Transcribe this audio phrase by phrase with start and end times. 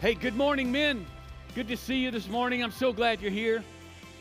[0.00, 1.04] Hey, good morning, men.
[1.54, 2.64] Good to see you this morning.
[2.64, 3.62] I'm so glad you're here.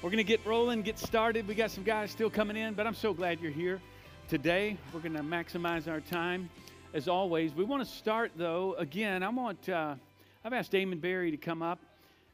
[0.01, 1.47] We're going to get rolling, get started.
[1.47, 3.79] We got some guys still coming in, but I'm so glad you're here
[4.27, 4.75] today.
[4.93, 6.49] We're going to maximize our time
[6.93, 7.53] as always.
[7.53, 9.95] We want to start, though, again, I want, uh,
[10.43, 11.79] I've asked Damon Barry to come up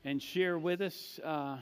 [0.04, 1.58] and share with us uh,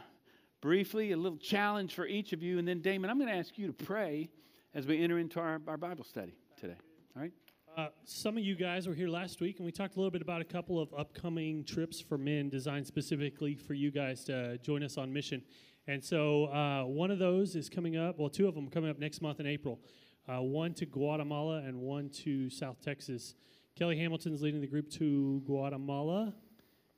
[0.61, 2.57] briefly a little challenge for each of you.
[2.57, 4.29] And then, Damon, I'm going to ask you to pray
[4.73, 6.77] as we enter into our, our Bible study today.
[7.17, 7.33] All right?
[7.77, 10.23] Uh, some of you guys were here last week, and we talked a little bit
[10.23, 14.81] about a couple of upcoming trips for men designed specifically for you guys to join
[14.81, 15.43] us on mission.
[15.85, 18.97] And so uh, one of those is coming up, well, two of them coming up
[18.97, 19.79] next month in April.
[20.27, 23.35] Uh, one to Guatemala and one to South Texas.
[23.75, 26.33] Kelly Hamilton's leading the group to Guatemala,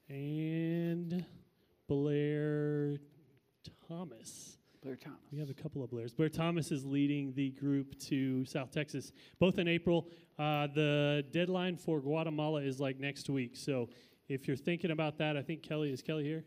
[0.07, 1.25] and
[1.89, 2.99] Blair
[3.85, 5.19] Thomas Blair Thomas.
[5.31, 6.13] we have a couple of Blairs.
[6.13, 10.07] Blair Thomas is leading the group to South Texas, both in April.
[10.37, 13.57] Uh, the deadline for Guatemala is like next week.
[13.57, 13.89] So
[14.29, 16.45] if you're thinking about that, I think Kelly is Kelly here.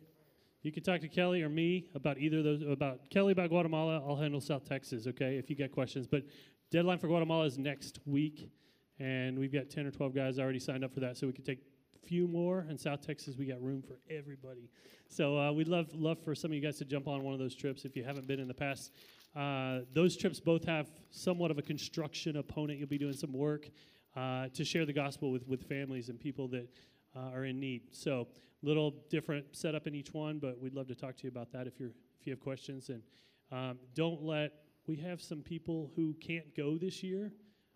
[0.62, 2.62] You can talk to Kelly or me about either of those.
[2.62, 5.06] About Kelly about Guatemala, I'll handle South Texas.
[5.06, 6.06] Okay, if you got questions.
[6.06, 6.22] But
[6.70, 8.48] deadline for Guatemala is next week,
[8.98, 11.18] and we've got ten or twelve guys already signed up for that.
[11.18, 11.58] So we could take
[12.04, 12.66] few more.
[12.68, 14.70] In South Texas, we got room for everybody.
[15.08, 17.38] So uh, we'd love love for some of you guys to jump on one of
[17.38, 18.92] those trips if you haven't been in the past.
[19.36, 22.78] Uh, those trips both have somewhat of a construction opponent.
[22.78, 23.68] You'll be doing some work
[24.16, 26.68] uh, to share the gospel with with families and people that
[27.16, 27.82] uh, are in need.
[27.92, 28.28] So
[28.62, 31.66] little different setup in each one, but we'd love to talk to you about that
[31.66, 32.88] if you're if you have questions.
[32.88, 33.02] And
[33.50, 34.52] um, don't let
[34.86, 37.32] we have some people who can't go this year,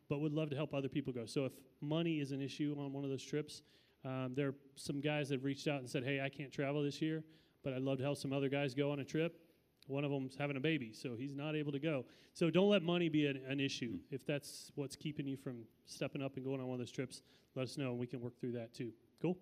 [0.09, 1.27] but would love to help other people go.
[1.27, 3.63] So if money is an issue on one of those trips.
[4.07, 6.83] Um, there are some guys that have reached out and said, "Hey, I can't travel
[6.83, 7.25] this year,
[7.65, 9.41] but I'd love to help some other guys go on a trip."
[9.89, 12.05] One of them's having a baby, so he's not able to go.
[12.35, 13.99] So don't let money be an, an issue.
[14.11, 17.23] If that's what's keeping you from stepping up and going on one of those trips,
[17.55, 18.93] let us know, and we can work through that too.
[19.23, 19.37] Cool.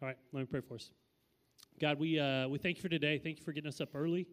[0.00, 0.90] All right, let me pray for us.
[1.80, 3.18] God, we uh, we thank you for today.
[3.18, 4.26] Thank you for getting us up early.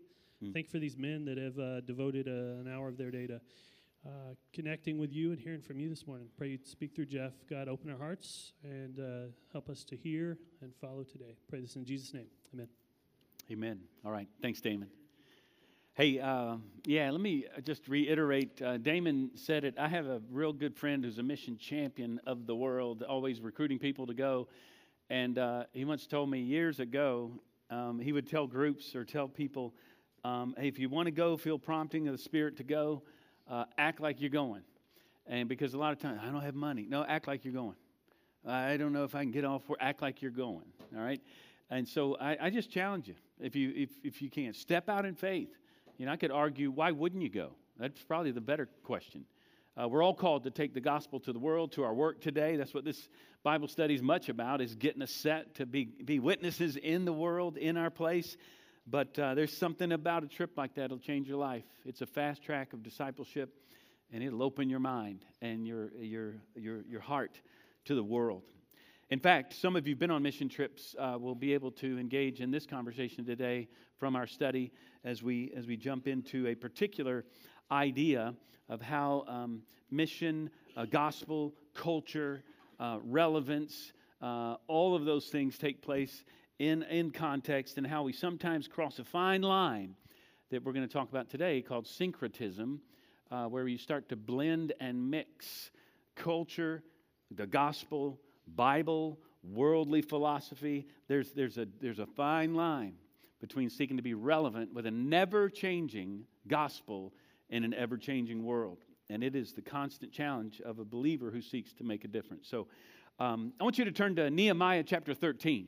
[0.44, 0.54] Mm.
[0.54, 3.28] Thank you for these men that have uh, devoted uh, an hour of their day
[3.28, 3.42] to
[4.06, 6.28] uh, connecting with you and hearing from you this morning.
[6.38, 7.34] Pray you speak through Jeff.
[7.50, 11.36] God, open our hearts and uh, help us to hear and follow today.
[11.50, 12.28] Pray this in Jesus' name.
[12.54, 12.68] Amen.
[13.52, 13.80] Amen.
[14.06, 14.28] All right.
[14.42, 14.90] Thanks, Damon.
[15.96, 16.56] Hey, uh,
[16.86, 18.62] yeah, let me just reiterate.
[18.62, 19.76] Uh, Damon said it.
[19.78, 23.80] I have a real good friend who's a mission champion of the world, always recruiting
[23.80, 24.48] people to go.
[25.10, 27.32] And uh, he once told me years ago,
[27.70, 29.74] um, he would tell groups or tell people,
[30.24, 33.04] um, hey, if you want to go, feel prompting of the Spirit to go,
[33.50, 34.62] uh, act like you're going.
[35.28, 36.86] And because a lot of times, I don't have money.
[36.90, 37.76] No, act like you're going.
[38.48, 39.80] I don't know if I can get off work.
[39.82, 40.66] Act like you're going.
[40.96, 41.22] All right?
[41.70, 45.06] And so I, I just challenge you, if you, if, if you can, step out
[45.06, 45.50] in faith.
[45.98, 47.52] You know, I could argue, why wouldn't you go?
[47.78, 49.26] That's probably the better question.
[49.80, 52.56] Uh, we're all called to take the gospel to the world, to our work today.
[52.56, 53.08] That's what this
[53.44, 57.14] Bible study is much about, is getting us set to be, be witnesses in the
[57.14, 58.36] world, in our place.
[58.90, 61.64] But uh, there's something about a trip like that that'll change your life.
[61.86, 63.54] It's a fast track of discipleship,
[64.12, 67.40] and it'll open your mind and your, your, your, your heart
[67.86, 68.44] to the world.
[69.12, 72.00] In fact, some of you have been on mission trips uh, will be able to
[72.00, 73.68] engage in this conversation today
[73.98, 74.72] from our study
[75.04, 77.26] as we as we jump into a particular
[77.72, 78.36] idea
[78.70, 82.44] of how um, mission, uh, gospel, culture,
[82.80, 86.24] uh, relevance, uh, all of those things take place
[86.60, 89.96] in in context, and how we sometimes cross a fine line
[90.52, 92.82] that we're going to talk about today called syncretism,
[93.32, 95.72] uh, where you start to blend and mix
[96.16, 96.84] culture,
[97.32, 98.20] the gospel
[98.56, 100.88] Bible, worldly philosophy.
[101.08, 102.96] There's, there's, a, there's a fine line
[103.40, 107.14] between seeking to be relevant with a never changing gospel
[107.50, 108.80] in an ever changing world.
[109.10, 112.48] And it is the constant challenge of a believer who seeks to make a difference.
[112.48, 112.68] So
[113.20, 115.68] um, I want you to turn to Nehemiah chapter 13.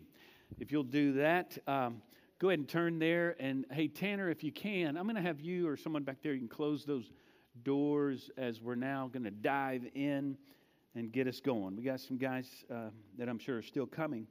[0.59, 2.01] If you'll do that, um,
[2.39, 3.35] go ahead and turn there.
[3.39, 6.33] And hey, Tanner, if you can, I'm going to have you or someone back there,
[6.33, 7.11] you can close those
[7.63, 10.37] doors as we're now going to dive in
[10.95, 11.75] and get us going.
[11.75, 14.27] We got some guys uh, that I'm sure are still coming.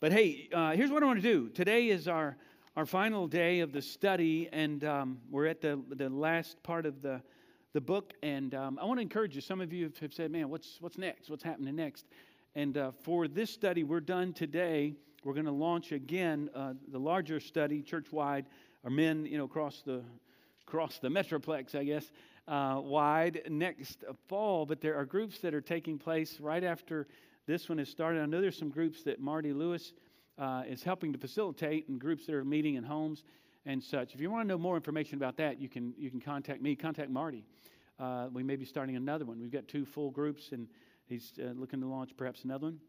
[0.00, 1.48] But hey, uh, here's what I want to do.
[1.48, 2.36] Today is our,
[2.76, 7.02] our final day of the study, and um, we're at the, the last part of
[7.02, 7.20] the,
[7.72, 8.12] the book.
[8.22, 9.40] And um, I want to encourage you.
[9.40, 11.30] Some of you have said, man, what's, what's next?
[11.30, 12.06] What's happening next?
[12.54, 14.94] And uh, for this study, we're done today.
[15.28, 18.46] We're going to launch again uh, the larger study, church wide,
[18.82, 20.02] our men, you know, across the,
[20.66, 22.10] across the metroplex, I guess
[22.46, 27.08] uh, wide next fall, but there are groups that are taking place right after
[27.46, 28.22] this one has started.
[28.22, 29.92] I know there's some groups that Marty Lewis
[30.38, 33.24] uh, is helping to facilitate, and groups that are meeting in homes
[33.66, 34.14] and such.
[34.14, 36.74] If you want to know more information about that, you can you can contact me,
[36.74, 37.44] contact Marty.
[38.00, 39.38] Uh, we may be starting another one.
[39.38, 40.68] We've got two full groups, and
[41.06, 42.80] he's uh, looking to launch perhaps another one.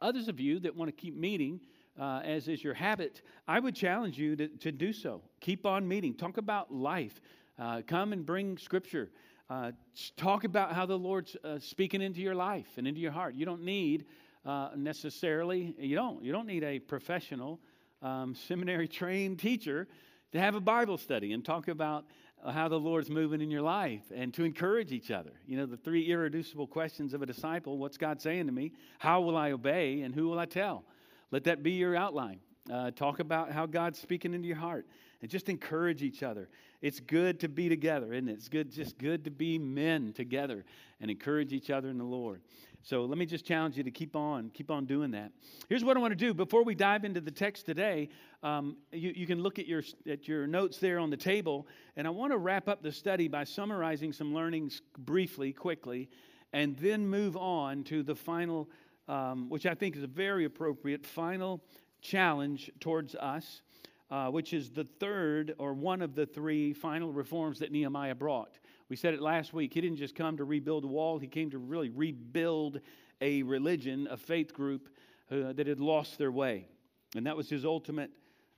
[0.00, 1.60] Others of you that want to keep meeting,
[1.98, 5.22] uh, as is your habit, I would challenge you to, to do so.
[5.40, 6.14] Keep on meeting.
[6.14, 7.20] Talk about life.
[7.58, 9.10] Uh, come and bring scripture.
[9.50, 9.72] Uh,
[10.16, 13.34] talk about how the Lord's uh, speaking into your life and into your heart.
[13.34, 14.06] You don't need
[14.46, 17.60] uh, necessarily, you don't, you don't need a professional
[18.00, 19.88] um, seminary trained teacher
[20.32, 22.06] to have a Bible study and talk about
[22.48, 25.32] how the Lord's moving in your life and to encourage each other.
[25.46, 28.72] You know, the three irreducible questions of a disciple what's God saying to me?
[28.98, 30.02] How will I obey?
[30.02, 30.84] And who will I tell?
[31.30, 32.40] Let that be your outline.
[32.70, 34.86] Uh, talk about how God's speaking into your heart
[35.22, 36.48] and just encourage each other.
[36.82, 38.32] It's good to be together, isn't it?
[38.32, 40.64] It's good, just good to be men together
[41.00, 42.40] and encourage each other in the Lord.
[42.82, 45.32] So let me just challenge you to keep on, keep on doing that.
[45.68, 48.08] Here's what I want to do before we dive into the text today.
[48.42, 51.66] Um, you, you can look at your at your notes there on the table,
[51.96, 56.08] and I want to wrap up the study by summarizing some learnings briefly, quickly,
[56.54, 58.70] and then move on to the final,
[59.08, 61.62] um, which I think is a very appropriate final
[62.00, 63.62] challenge towards us.
[64.10, 68.58] Uh, which is the third or one of the three final reforms that Nehemiah brought.
[68.90, 69.72] We said it last week.
[69.72, 72.80] He didn't just come to rebuild a wall, he came to really rebuild
[73.20, 74.88] a religion, a faith group
[75.30, 76.66] uh, that had lost their way.
[77.14, 78.10] And that was his ultimate.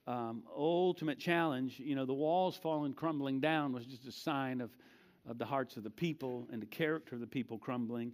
[0.04, 4.76] Um, ultimate challenge, you know, the walls falling, crumbling down was just a sign of,
[5.28, 8.12] of the hearts of the people and the character of the people crumbling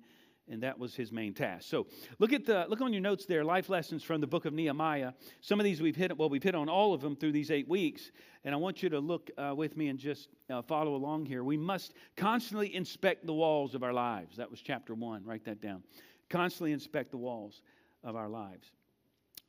[0.50, 1.68] and that was his main task.
[1.68, 1.86] So
[2.18, 5.12] look at the look on your notes there, life lessons from the book of Nehemiah.
[5.40, 7.68] Some of these we've hit well, we've hit on all of them through these eight
[7.68, 8.10] weeks,
[8.44, 11.44] and I want you to look uh, with me and just uh, follow along here.
[11.44, 14.36] We must constantly inspect the walls of our lives.
[14.36, 15.24] That was chapter one.
[15.24, 15.82] Write that down.
[16.28, 17.62] Constantly inspect the walls
[18.04, 18.70] of our lives.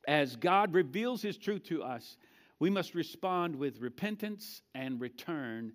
[0.08, 2.16] As God reveals His truth to us,
[2.58, 5.72] we must respond with repentance and return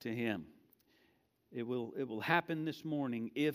[0.00, 0.46] to Him.
[1.52, 3.54] It will, it will happen this morning if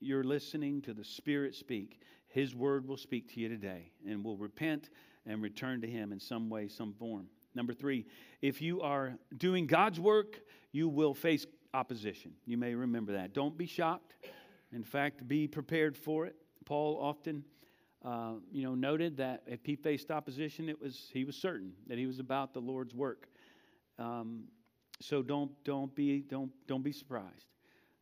[0.00, 4.36] you're listening to the Spirit speak, His word will speak to you today and will
[4.36, 4.90] repent
[5.26, 7.26] and return to Him in some way, some form.
[7.54, 8.06] Number three,
[8.42, 10.40] if you are doing God's work,
[10.72, 12.32] you will face opposition.
[12.44, 13.32] You may remember that.
[13.32, 14.14] Don't be shocked.
[14.72, 16.36] In fact, be prepared for it.
[16.64, 17.44] Paul often,
[18.04, 21.96] uh, you know, noted that if he faced opposition, it was he was certain that
[21.96, 23.28] he was about the Lord's work.
[23.98, 24.44] Um,
[25.00, 27.46] so don't don't be don't don't be surprised.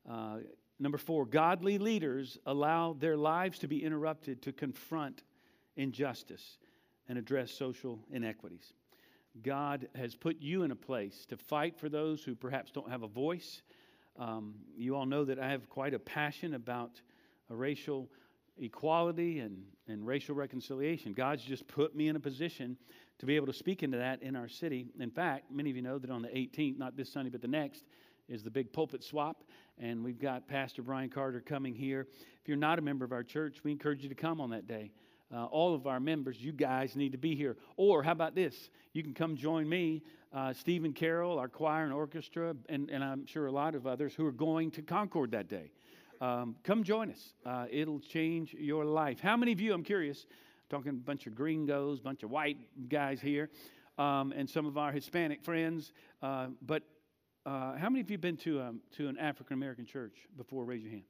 [0.09, 0.39] Uh,
[0.79, 5.23] Number four, godly leaders allow their lives to be interrupted to confront
[5.77, 6.59] injustice
[7.09, 8.73] and address social inequities.
[9.43, 13.03] God has put you in a place to fight for those who perhaps don't have
[13.03, 13.63] a voice.
[14.19, 17.01] Um, you all know that I have quite a passion about
[17.51, 18.09] a racial
[18.59, 21.13] equality and, and racial reconciliation.
[21.13, 22.77] God's just put me in a position
[23.19, 24.87] to be able to speak into that in our city.
[24.99, 27.49] In fact, many of you know that on the 18th, not this Sunday, but the
[27.49, 27.85] next,
[28.29, 29.45] is the big pulpit swap
[29.79, 32.07] and we've got Pastor Bryan Carter coming here.
[32.41, 34.67] If you're not a member of our church, we encourage you to come on that
[34.67, 34.93] day.
[35.35, 37.57] Uh, all of our members, you guys need to be here.
[37.77, 38.71] Or how about this?
[38.93, 43.27] You can come join me, uh, Stephen Carroll, our choir and orchestra, and, and I'm
[43.27, 45.73] sure a lot of others who are going to Concord that day.
[46.21, 47.35] Um, come join us.
[47.45, 49.19] Uh, it'll change your life.
[49.19, 50.27] How many of you, I'm curious,
[50.71, 53.51] talking a bunch of gringos, bunch of white guys here,
[53.99, 55.93] um, and some of our Hispanic friends,
[56.23, 56.83] uh, but
[57.47, 60.65] uh, how many of you have been to, um, to an African American church before?
[60.65, 61.05] Raise your hand.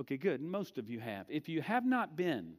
[0.00, 0.40] Okay, good.
[0.40, 1.26] Most of you have.
[1.28, 2.54] If you have not been,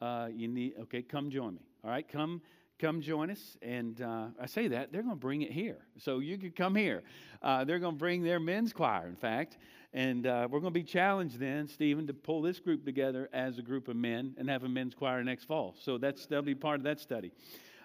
[0.00, 1.62] uh, you need, okay, come join me.
[1.84, 2.42] All right, come
[2.82, 3.56] come join us.
[3.62, 5.78] And uh, I say that, they're going to bring it here.
[5.98, 7.04] So you could come here.
[7.40, 9.56] Uh, they're going to bring their men's choir, in fact.
[9.94, 13.58] And uh, we're going to be challenged then, Stephen, to pull this group together as
[13.58, 15.76] a group of men and have a men's choir next fall.
[15.78, 17.30] So that's, that'll be part of that study.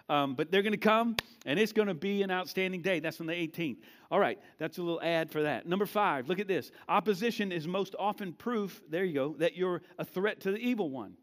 [0.08, 3.00] Um, but they're going to come, and it's going to be an outstanding day.
[3.00, 3.78] That's on the 18th.
[4.10, 5.66] All right, that's a little ad for that.
[5.66, 6.70] Number five, look at this.
[6.88, 10.90] Opposition is most often proof, there you go, that you're a threat to the evil
[10.90, 11.14] one.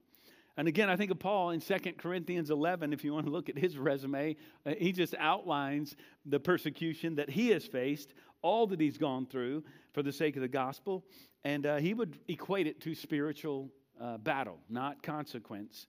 [0.58, 3.50] And again, I think of Paul in 2 Corinthians 11, if you want to look
[3.50, 8.80] at his resume, uh, he just outlines the persecution that he has faced, all that
[8.80, 9.63] he's gone through
[9.94, 11.04] for the sake of the gospel.
[11.44, 15.88] And uh, he would equate it to spiritual uh, battle, not consequence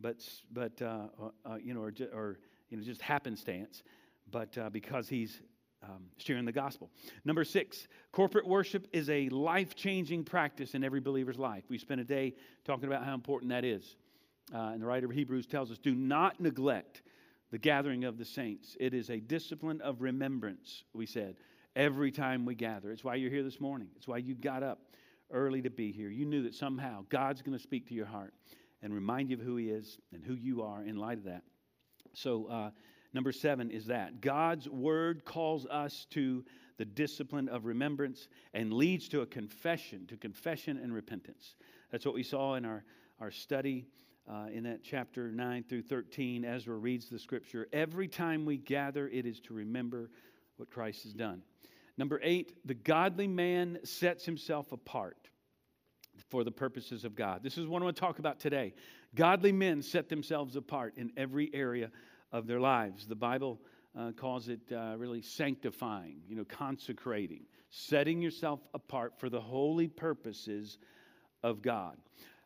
[0.00, 0.16] but
[0.52, 2.38] but uh, uh, uh, you know, or, or,
[2.70, 3.82] you know, just happenstance,
[4.30, 5.40] but uh, because he's
[5.82, 6.90] um, sharing the gospel.
[7.24, 11.64] Number six, corporate worship is a life changing practice in every believer's life.
[11.68, 12.34] We spent a day
[12.64, 13.96] talking about how important that is.
[14.54, 17.02] Uh, and the writer of Hebrews tells us do not neglect
[17.50, 18.76] the gathering of the saints.
[18.80, 21.36] It is a discipline of remembrance, we said,
[21.76, 22.90] every time we gather.
[22.90, 24.80] It's why you're here this morning, it's why you got up
[25.30, 26.10] early to be here.
[26.10, 28.34] You knew that somehow God's going to speak to your heart
[28.84, 31.42] and remind you of who He is and who you are in light of that.
[32.12, 32.70] So, uh,
[33.12, 36.44] number seven is that God's Word calls us to
[36.76, 41.56] the discipline of remembrance and leads to a confession, to confession and repentance.
[41.90, 42.84] That's what we saw in our,
[43.20, 43.86] our study
[44.30, 47.68] uh, in that chapter 9 through 13, Ezra reads the scripture.
[47.72, 50.10] Every time we gather, it is to remember
[50.56, 51.42] what Christ has done.
[51.96, 55.28] Number eight, the godly man sets himself apart
[56.28, 57.42] for the purposes of God.
[57.42, 58.74] This is what I want to talk about today.
[59.14, 61.90] Godly men set themselves apart in every area
[62.32, 63.06] of their lives.
[63.06, 63.60] The Bible
[63.98, 69.86] uh, calls it uh, really sanctifying, you know, consecrating, setting yourself apart for the holy
[69.86, 70.78] purposes
[71.42, 71.96] of God.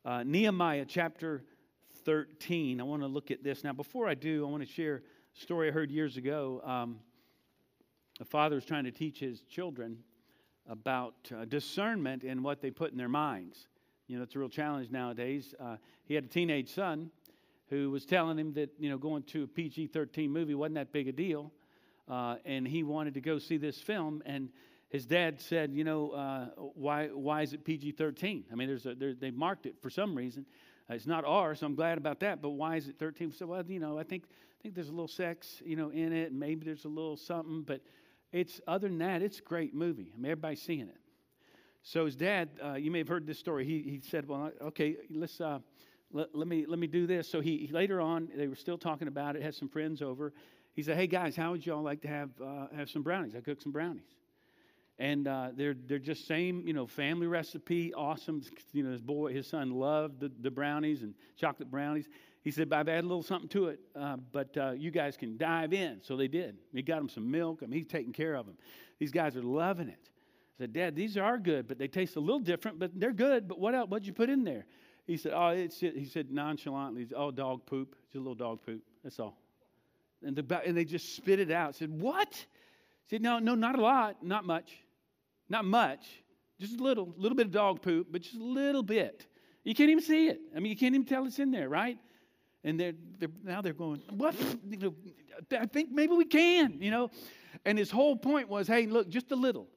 [0.05, 1.45] Uh, Nehemiah chapter
[2.05, 2.81] 13.
[2.81, 3.65] I want to look at this.
[3.65, 5.03] Now, before I do, I want to share
[5.37, 6.61] a story I heard years ago.
[6.65, 6.99] Um,
[8.21, 9.99] a father was trying to teach his children
[10.69, 13.69] about uh, discernment in what they put in their minds.
[14.07, 15.55] You know, it's a real challenge nowadays.
[15.59, 17.11] Uh, he had a teenage son
[17.69, 20.93] who was telling him that, you know, going to a PG 13 movie wasn't that
[20.93, 21.53] big a deal.
[22.09, 24.23] Uh, and he wanted to go see this film.
[24.25, 24.49] And
[24.89, 28.45] his dad said, you know, uh, why, why is it PG 13?
[28.51, 30.47] I mean, there's a, they marked it for some reason.
[30.91, 32.41] Uh, it's not R, so I'm glad about that.
[32.41, 33.33] But why is it 13?
[33.33, 36.13] So, well, you know, I think I think there's a little sex, you know, in
[36.13, 37.63] it, maybe there's a little something.
[37.63, 37.81] But
[38.33, 40.13] it's other than that, it's a great movie.
[40.15, 40.99] I mean, everybody's seeing it.
[41.83, 43.65] So his dad, uh, you may have heard this story.
[43.65, 45.41] He he said, well, okay, let's.
[45.41, 45.61] Uh,
[46.11, 47.29] let, let, me let me do this.
[47.29, 49.43] So he later on, they were still talking about it.
[49.43, 50.33] Had some friends over.
[50.73, 53.35] He said, "Hey guys, how would y'all like to have uh, have some brownies?
[53.37, 54.17] I cooked some brownies."
[54.99, 58.43] and uh, they're they're just same you know family recipe awesome
[58.73, 62.09] you know his boy his son loved the, the brownies and chocolate brownies
[62.49, 65.37] he said i've added a little something to it uh, but uh, you guys can
[65.37, 66.01] dive in.
[66.03, 66.57] So they did.
[66.73, 67.61] He got them some milk.
[67.63, 68.57] I mean he's taking care of them
[68.99, 70.09] these guys are loving it.
[70.57, 73.49] I said dad these are good but they taste a little different but they're good.
[73.49, 74.65] But what else what'd you put in there?
[75.07, 78.83] He said oh it's he said nonchalantly oh dog poop just a little dog poop
[79.05, 79.37] that's all.
[80.25, 81.69] And, the, and they just spit it out.
[81.69, 82.33] I said what?
[82.33, 84.73] He said no no not a lot not much
[85.49, 86.07] not much,
[86.61, 89.27] just a little, little bit of dog poop, but just a little bit.
[89.65, 90.41] You can't even see it.
[90.55, 91.99] I mean, you can't even tell it's in there, right?
[92.65, 94.35] And they're, they're now they're going, what?
[94.69, 94.95] You know,
[95.53, 97.11] I think maybe we can, you know.
[97.65, 99.69] And his whole point was, hey, look, just a little,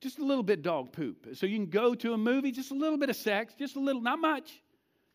[0.00, 1.28] just a little bit dog poop.
[1.34, 3.80] So you can go to a movie, just a little bit of sex, just a
[3.80, 4.62] little, not much,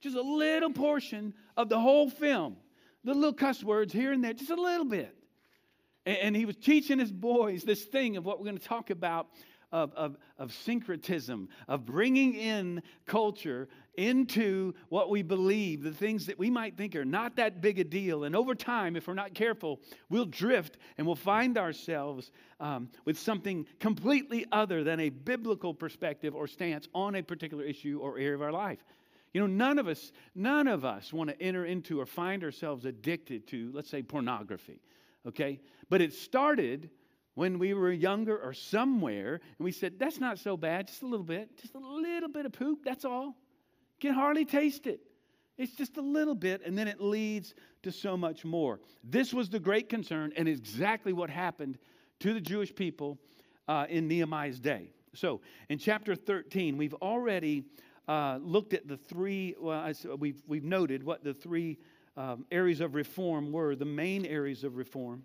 [0.01, 2.57] just a little portion of the whole film.
[3.03, 5.15] The little cuss words here and there, just a little bit.
[6.05, 8.89] And, and he was teaching his boys this thing of what we're going to talk
[8.89, 9.27] about
[9.71, 16.37] of, of, of syncretism, of bringing in culture into what we believe, the things that
[16.37, 18.23] we might think are not that big a deal.
[18.23, 23.17] And over time, if we're not careful, we'll drift and we'll find ourselves um, with
[23.17, 28.35] something completely other than a biblical perspective or stance on a particular issue or area
[28.35, 28.83] of our life.
[29.33, 32.85] You know, none of us, none of us want to enter into or find ourselves
[32.85, 34.81] addicted to, let's say, pornography.
[35.27, 35.59] Okay?
[35.89, 36.89] But it started
[37.33, 41.05] when we were younger or somewhere, and we said, That's not so bad, just a
[41.05, 43.35] little bit, just a little bit of poop, that's all.
[43.99, 45.01] Can hardly taste it.
[45.57, 48.79] It's just a little bit, and then it leads to so much more.
[49.03, 51.79] This was the great concern, and exactly what happened
[52.19, 53.17] to the Jewish people
[53.67, 54.91] uh, in Nehemiah's day.
[55.15, 57.63] So, in chapter 13, we've already
[58.07, 61.79] uh, looked at the three, well, we've, we've noted what the three
[62.15, 65.23] um, areas of reform were, the main areas of reform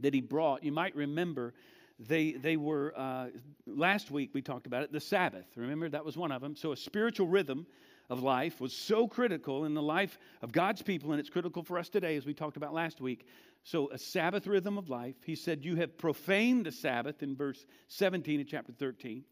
[0.00, 0.62] that he brought.
[0.62, 1.54] You might remember
[1.98, 3.26] they, they were, uh,
[3.66, 5.46] last week we talked about it, the Sabbath.
[5.56, 6.54] Remember, that was one of them.
[6.54, 7.66] So a spiritual rhythm
[8.10, 11.78] of life was so critical in the life of God's people, and it's critical for
[11.78, 13.26] us today, as we talked about last week.
[13.64, 15.16] So, a Sabbath rhythm of life.
[15.24, 19.24] He said, You have profaned the Sabbath in verse 17 of chapter 13.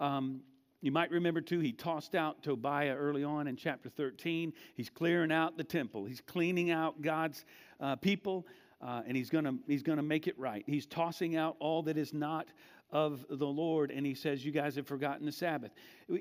[0.00, 0.40] Um,
[0.80, 4.52] you might remember too, he tossed out Tobiah early on in chapter 13.
[4.74, 7.44] He's clearing out the temple, he's cleaning out God's
[7.80, 8.46] uh, people
[8.80, 10.62] uh, and he's going to he's gonna make it right.
[10.66, 12.48] He's tossing out all that is not
[12.90, 15.72] of the Lord, and he says, You guys have forgotten the Sabbath.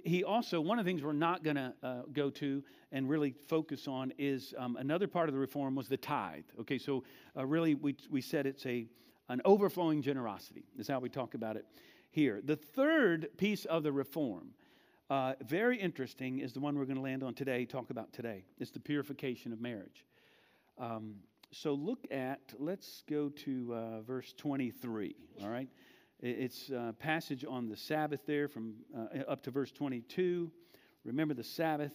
[0.04, 3.34] He also, one of the things we're not going to uh, go to and really
[3.48, 6.44] focus on is um, another part of the reform was the tithe.
[6.62, 7.04] Okay, so
[7.36, 8.88] uh, really, we, we said it's a,
[9.30, 11.66] an overflowing generosity, is how we talk about it
[12.12, 12.42] here.
[12.44, 14.50] The third piece of the reform,
[15.10, 18.44] uh, very interesting, is the one we're going to land on today, talk about today.
[18.60, 20.06] It's the purification of marriage.
[20.78, 21.16] Um,
[21.52, 25.70] so look at, let's go to uh, verse 23, all right?
[26.20, 30.52] It's a passage on the Sabbath there from uh, up to verse 22.
[31.04, 31.94] Remember the Sabbath.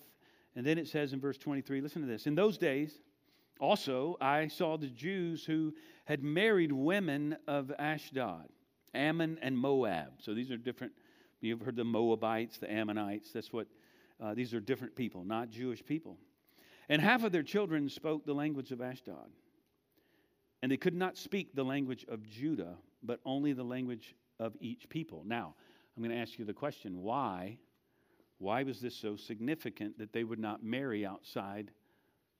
[0.55, 2.27] And then it says in verse 23, listen to this.
[2.27, 3.01] In those days,
[3.59, 5.75] also, I saw the Jews who
[6.05, 8.49] had married women of Ashdod,
[8.95, 10.15] Ammon, and Moab.
[10.19, 10.93] So these are different.
[11.41, 13.33] You've heard the Moabites, the Ammonites.
[13.33, 13.67] That's what,
[14.21, 16.17] uh, these are different people, not Jewish people.
[16.89, 19.31] And half of their children spoke the language of Ashdod.
[20.63, 24.89] And they could not speak the language of Judah, but only the language of each
[24.89, 25.25] people.
[25.27, 25.55] Now,
[25.97, 27.59] I'm going to ask you the question why?
[28.39, 31.71] Why was this so significant that they would not marry outside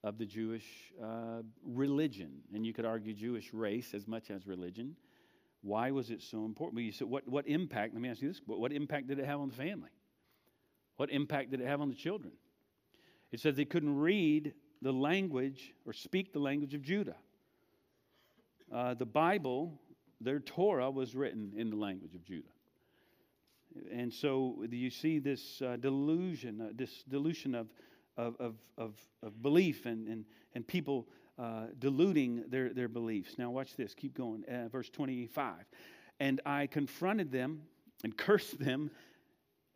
[0.03, 0.65] of the Jewish
[1.01, 2.41] uh, religion.
[2.53, 4.95] And you could argue Jewish race as much as religion.
[5.61, 6.75] Why was it so important?
[6.75, 9.19] Well, you said, what, what impact, let me ask you this, what, what impact did
[9.19, 9.91] it have on the family?
[10.97, 12.33] What impact did it have on the children?
[13.31, 17.15] It says they couldn't read the language or speak the language of Judah.
[18.71, 19.79] Uh, the Bible,
[20.23, 22.49] their Torah, was written in the language of Judah.
[23.91, 27.67] And so you see this uh, delusion, uh, this delusion of,
[28.17, 31.07] of, of, of, of, belief and, and, and people
[31.39, 33.35] uh, diluting their, their beliefs.
[33.37, 33.95] Now, watch this.
[33.95, 34.43] Keep going.
[34.45, 35.55] Uh, verse 25.
[36.19, 37.63] And I confronted them
[38.03, 38.91] and cursed them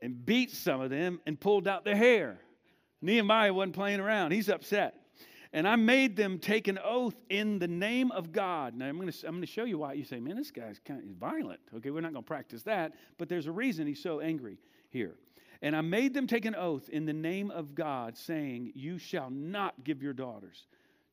[0.01, 2.39] and beat some of them and pulled out their hair.
[3.01, 4.31] Nehemiah wasn't playing around.
[4.31, 4.95] He's upset.
[5.53, 8.75] And I made them take an oath in the name of God.
[8.75, 10.79] Now, I'm going to, I'm going to show you why you say, man, this guy's
[10.79, 11.59] kind of violent.
[11.77, 14.57] Okay, we're not going to practice that, but there's a reason he's so angry
[14.89, 15.15] here.
[15.61, 19.29] And I made them take an oath in the name of God, saying, You shall
[19.29, 20.67] not give your daughters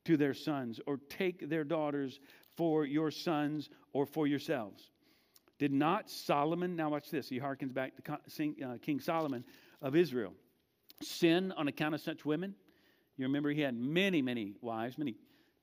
[0.05, 2.19] to their sons, or take their daughters
[2.55, 4.91] for your sons or for yourselves.
[5.57, 9.43] Did not Solomon, now watch this, he harkens back to uh, King Solomon
[9.81, 10.33] of Israel,
[11.01, 12.55] sin on account of such women?
[13.17, 15.15] You remember he had many, many wives, many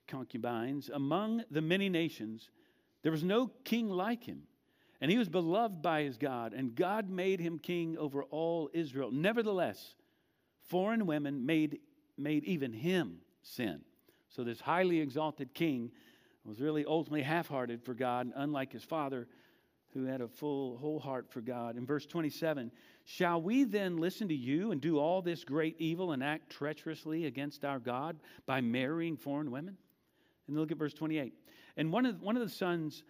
[0.07, 0.91] concubines.
[0.93, 2.49] Among the many nations,
[3.03, 4.43] there was no king like him.
[5.01, 9.11] And he was beloved by his God, and God made him king over all Israel.
[9.11, 9.97] Nevertheless,
[10.69, 11.81] foreign women made,
[12.17, 13.81] made even him sin.
[14.29, 15.91] So this highly exalted king
[16.45, 19.27] was really ultimately half hearted for God, unlike his father,
[19.93, 21.77] who had a full, whole heart for God.
[21.77, 22.71] In verse 27,
[23.05, 27.27] Shall we then listen to you and do all this great evil and act treacherously
[27.27, 29.77] against our God by marrying foreign women?
[30.47, 31.33] And look at verse 28.
[31.77, 33.03] And one of, one of the sons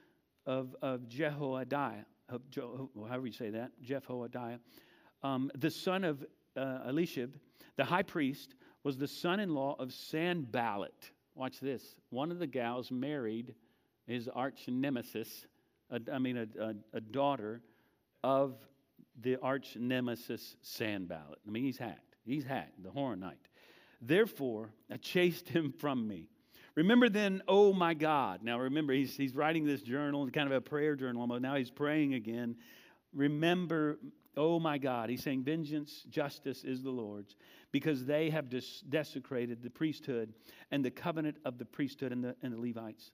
[0.46, 4.58] of, of Jehoiada, of however you say that, Jehoiada,
[5.22, 6.24] um, the son of
[6.56, 6.90] uh,
[7.76, 11.10] the high priest, was the son in law of Sanballat.
[11.34, 11.94] Watch this.
[12.10, 13.54] One of the gals married
[14.06, 15.46] his arch nemesis,
[16.12, 17.62] I mean, a, a, a daughter
[18.24, 18.56] of
[19.20, 21.38] the arch nemesis Sanballat.
[21.46, 22.16] I mean, he's hacked.
[22.24, 23.34] He's hacked, the Horonite.
[24.00, 26.28] Therefore, I chased him from me.
[26.74, 28.42] Remember then, oh my God.
[28.42, 31.70] Now remember, he's, he's writing this journal, kind of a prayer journal, but now he's
[31.70, 32.56] praying again.
[33.12, 33.98] Remember,
[34.36, 35.10] oh my God.
[35.10, 37.36] He's saying, vengeance, justice is the Lord's,
[37.72, 40.32] because they have des- desecrated the priesthood
[40.70, 43.12] and the covenant of the priesthood and the, and the Levites.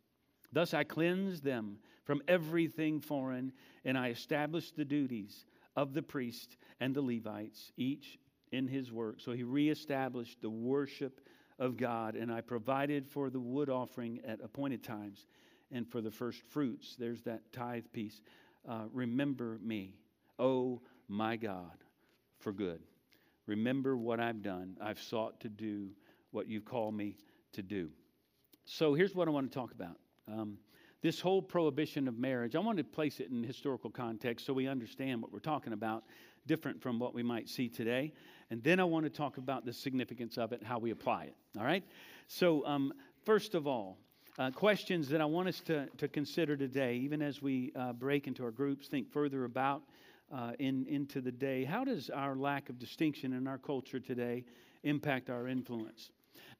[0.53, 3.53] Thus I cleansed them from everything foreign,
[3.85, 5.45] and I established the duties
[5.79, 8.19] of the priest and the Levites, each
[8.51, 9.21] in his work.
[9.21, 11.21] So he reestablished the worship
[11.61, 15.27] of God, and I provided for the wood offering at appointed times
[15.71, 16.97] and for the first fruits.
[16.99, 18.23] There's that tithe piece.
[18.69, 19.95] Uh, remember me,
[20.41, 21.85] oh my God,
[22.41, 22.81] for good.
[23.47, 24.77] Remember what I've done.
[24.81, 25.91] I've sought to do
[26.33, 27.17] what you've called me
[27.53, 27.91] to do.
[28.65, 29.97] So here's what I want to talk about.
[30.27, 30.59] Um,
[31.01, 34.67] this whole prohibition of marriage, I want to place it in historical context so we
[34.67, 36.05] understand what we're talking about,
[36.47, 38.13] different from what we might see today.
[38.51, 41.37] And then I want to talk about the significance of it, how we apply it.
[41.57, 41.85] All right?
[42.27, 42.93] So, um,
[43.25, 43.99] first of all,
[44.39, 48.27] uh, questions that I want us to, to consider today, even as we uh, break
[48.27, 49.83] into our groups, think further about
[50.33, 51.65] uh, in, into the day.
[51.65, 54.45] How does our lack of distinction in our culture today
[54.85, 56.11] impact our influence?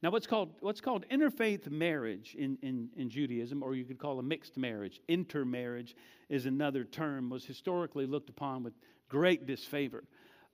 [0.01, 4.19] Now, what's called, what's called interfaith marriage in, in, in Judaism, or you could call
[4.19, 5.93] a mixed marriage, intermarriage
[6.29, 8.73] is another term, was historically looked upon with
[9.09, 10.05] great disfavor.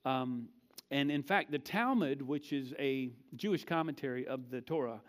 [0.04, 0.48] Um,
[0.90, 5.02] and in fact, the Talmud, which is a Jewish commentary of the Torah,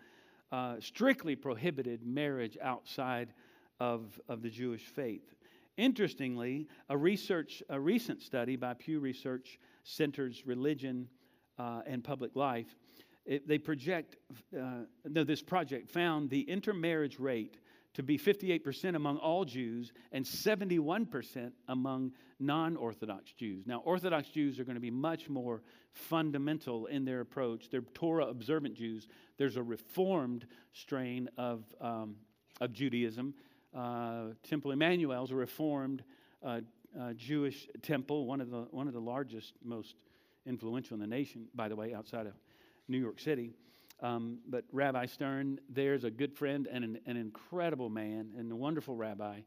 [0.52, 3.32] uh, strictly prohibited marriage outside
[3.80, 5.34] of, of the Jewish faith.
[5.78, 11.08] Interestingly, a research, a recent study by Pew Research Center's Religion
[11.58, 12.76] uh, and Public Life
[13.26, 14.16] it, they project,
[14.56, 17.58] uh, no, this project found the intermarriage rate
[17.94, 23.66] to be 58% among all Jews and 71% among non Orthodox Jews.
[23.66, 25.62] Now, Orthodox Jews are going to be much more
[25.92, 27.70] fundamental in their approach.
[27.70, 29.08] They're Torah observant Jews.
[29.38, 32.16] There's a reformed strain of, um,
[32.60, 33.34] of Judaism.
[33.74, 36.04] Uh, temple Emanu-El is a reformed
[36.44, 36.60] uh,
[37.00, 39.94] uh, Jewish temple, one of, the, one of the largest, most
[40.44, 42.34] influential in the nation, by the way, outside of
[42.88, 43.54] New York City.
[44.00, 48.56] Um, but Rabbi Stern, there's a good friend and an, an incredible man and a
[48.56, 49.40] wonderful rabbi.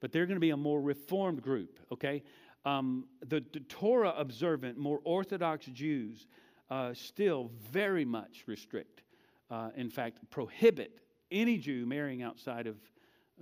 [0.00, 2.22] But they're going to be a more reformed group, okay?
[2.66, 6.26] Um, the, the, Torah observant, more Orthodox Jews
[6.70, 9.02] uh, still very much restrict,
[9.50, 12.76] uh, in fact, prohibit any Jew marrying outside of,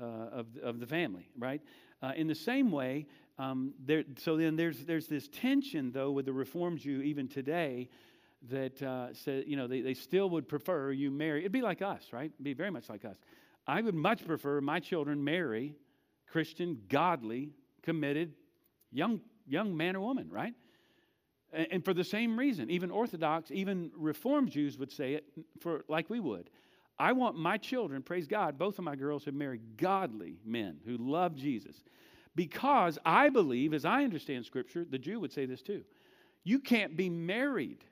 [0.01, 1.61] uh, of, of, the family, right?
[2.03, 3.07] Uh, in the same way,
[3.39, 7.89] um, there, so then there's, there's this tension, though, with the Reformed Jew even today
[8.51, 11.41] that uh, said, you know, they, they still would prefer you marry.
[11.41, 12.31] It'd be like us, right?
[12.33, 13.17] It'd be very much like us.
[13.67, 15.75] I would much prefer my children marry
[16.27, 17.51] Christian, godly,
[17.83, 18.33] committed,
[18.91, 20.55] young, young man or woman, right?
[21.53, 25.25] And, and for the same reason, even Orthodox, even Reformed Jews would say it
[25.61, 26.51] for like we would.
[26.99, 30.97] I want my children, praise God, both of my girls have married godly men who
[30.99, 31.77] love Jesus.
[32.35, 35.85] Because I believe, as I understand Scripture, the Jew would say this too.
[36.45, 37.85] You can't be married,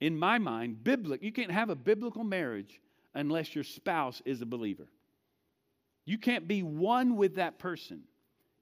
[0.00, 1.24] in my mind, biblical.
[1.24, 2.80] You can't have a biblical marriage
[3.14, 4.88] unless your spouse is a believer.
[6.04, 8.02] You can't be one with that person.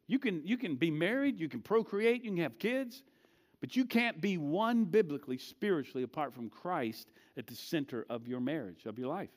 [0.07, 3.03] You can, you can be married, you can procreate, you can have kids,
[3.61, 8.40] but you can't be one biblically, spiritually, apart from Christ at the center of your
[8.40, 9.31] marriage, of your life.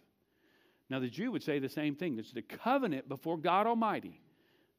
[0.90, 2.16] Now, the Jew would say the same thing.
[2.16, 4.22] There's the covenant before God Almighty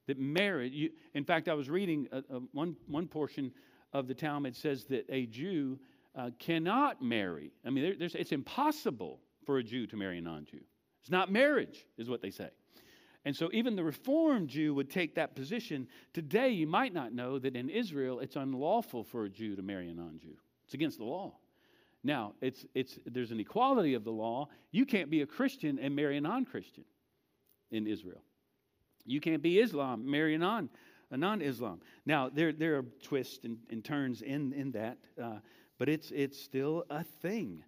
[0.07, 3.52] that marriage, you, in fact, I was reading a, a, one, one portion
[3.92, 5.78] of the Talmud says that a Jew
[6.16, 7.52] uh, cannot marry.
[7.64, 10.60] I mean, there, it's impossible for a Jew to marry a non Jew.
[11.00, 12.50] It's not marriage, is what they say.
[13.24, 15.88] And so even the Reformed Jew would take that position.
[16.12, 19.88] Today, you might not know that in Israel, it's unlawful for a Jew to marry
[19.90, 21.34] a non Jew, it's against the law.
[22.04, 24.48] Now, it's, it's, there's an equality of the law.
[24.70, 26.84] You can't be a Christian and marry a non Christian
[27.70, 28.22] in Israel.
[29.04, 30.70] You can't be Islam, marry a non
[31.42, 31.80] Islam.
[32.06, 35.38] Now, there, there are twists and, and turns in, in that, uh,
[35.78, 37.62] but it's, it's still a thing.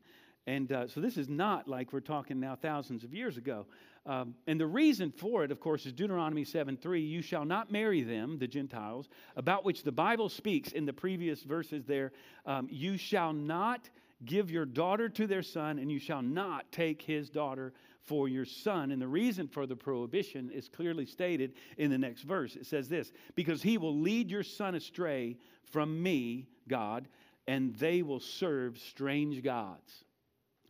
[0.47, 3.67] And uh, so this is not like we're talking now thousands of years ago.
[4.07, 7.01] Um, and the reason for it, of course, is Deuteronomy 7 3.
[7.01, 11.43] You shall not marry them, the Gentiles, about which the Bible speaks in the previous
[11.43, 12.13] verses there.
[12.47, 13.89] Um, you shall not
[14.25, 18.45] give your daughter to their son, and you shall not take his daughter for your
[18.45, 18.91] son.
[18.91, 22.57] And the reason for the prohibition is clearly stated in the next verse.
[22.57, 27.07] It says this Because he will lead your son astray from me, God,
[27.51, 30.05] and they will serve strange gods.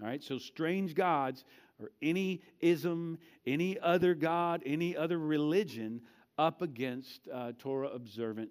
[0.01, 1.45] All right, so strange gods
[1.79, 6.01] or any ism, any other God, any other religion
[6.39, 8.49] up against uh, Torah observant,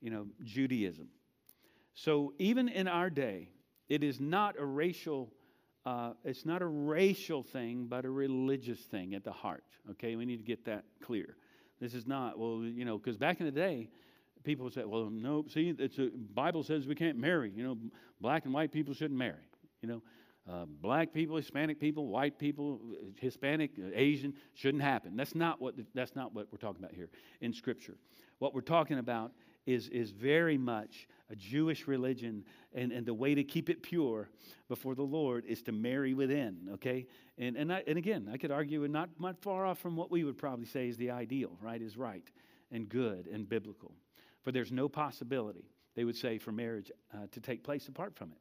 [0.00, 1.08] you know, Judaism.
[1.94, 3.48] So even in our day,
[3.88, 5.32] it is not a racial.
[5.84, 9.64] Uh, it's not a racial thing, but a religious thing at the heart.
[9.90, 11.36] Okay, we need to get that clear.
[11.80, 13.88] This is not well, you know, because back in the day,
[14.44, 17.50] people say, "Well, no, see, the Bible says we can't marry.
[17.54, 17.78] You know,
[18.20, 19.48] black and white people shouldn't marry.
[19.80, 20.02] You know,
[20.50, 22.80] uh, black people, Hispanic people, white people,
[23.20, 25.16] Hispanic, uh, Asian shouldn't happen.
[25.16, 27.96] That's not what that's not what we're talking about here in Scripture.
[28.38, 29.32] What we're talking about
[29.66, 34.30] is is very much a Jewish religion, and, and the way to keep it pure
[34.68, 36.70] before the Lord is to marry within.
[36.74, 37.06] Okay,
[37.38, 40.10] and and I, and again, I could argue, and not not far off from what
[40.10, 41.56] we would probably say is the ideal.
[41.60, 42.28] Right, is right
[42.72, 43.92] and good and biblical.
[44.42, 48.32] For there's no possibility they would say for marriage uh, to take place apart from
[48.32, 48.38] it.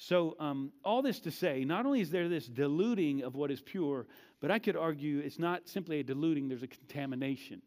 [0.00, 3.60] So, um, all this to say, not only is there this diluting of what is
[3.60, 4.06] pure,
[4.40, 7.62] but I could argue it's not simply a diluting, there's a contamination.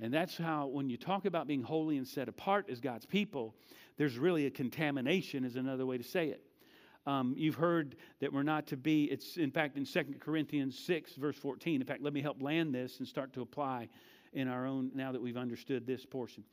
[0.00, 3.56] And that's how, when you talk about being holy and set apart as God's people,
[3.96, 6.44] there's really a contamination, is another way to say it.
[7.06, 11.14] Um, you've heard that we're not to be, it's in fact in 2 Corinthians 6,
[11.16, 11.80] verse 14.
[11.80, 13.88] In fact, let me help land this and start to apply
[14.32, 16.44] in our own, now that we've understood this portion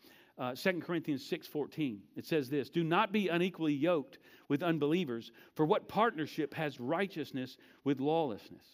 [0.41, 1.99] uh, 2 Corinthians 6:14.
[2.15, 7.58] It says this, "Do not be unequally yoked with unbelievers, for what partnership has righteousness
[7.84, 8.65] with lawlessness?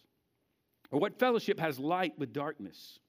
[0.92, 3.00] Or what fellowship has light with darkness?"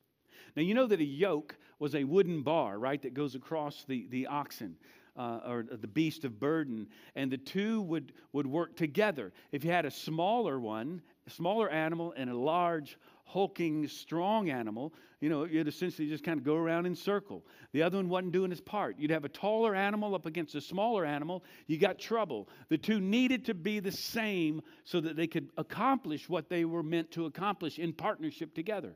[0.56, 4.08] Now you know that a yoke was a wooden bar, right, that goes across the,
[4.10, 4.76] the oxen.
[5.16, 9.32] Uh, or the beast of burden, and the two would, would work together.
[9.50, 12.96] If you had a smaller one, a smaller animal, and a large
[13.28, 17.44] hulking, strong animal, you know, you'd essentially just kind of go around in circle.
[17.72, 18.96] The other one wasn't doing his part.
[18.98, 22.48] You'd have a taller animal up against a smaller animal, you got trouble.
[22.70, 26.82] The two needed to be the same so that they could accomplish what they were
[26.82, 28.94] meant to accomplish in partnership together.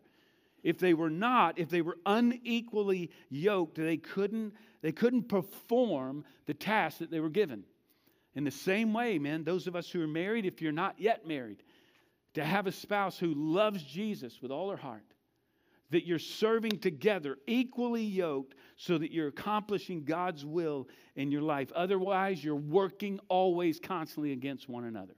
[0.63, 6.55] If they were not, if they were unequally yoked, they couldn't, they couldn't perform the
[6.55, 7.65] task that they were given.
[8.35, 11.27] In the same way, man, those of us who are married, if you're not yet
[11.27, 11.63] married,
[12.35, 15.05] to have a spouse who loves Jesus with all her heart,
[15.91, 21.71] that you're serving together, equally yoked, so that you're accomplishing God's will in your life.
[21.75, 25.15] Otherwise, you're working always constantly against one another.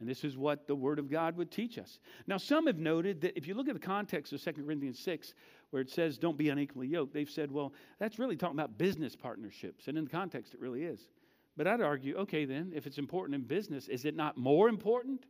[0.00, 1.98] And this is what the Word of God would teach us.
[2.28, 5.34] Now, some have noted that if you look at the context of 2 Corinthians 6,
[5.70, 9.16] where it says, don't be unequally yoked, they've said, well, that's really talking about business
[9.16, 9.88] partnerships.
[9.88, 11.08] And in the context, it really is.
[11.56, 15.26] But I'd argue, okay, then, if it's important in business, is it not more important